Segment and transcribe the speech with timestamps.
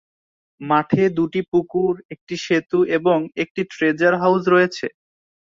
[0.61, 4.85] মাঠে দুটি পুকুর, একটি সেতু এবং একটি ট্রেজার হাউস রয়েছে।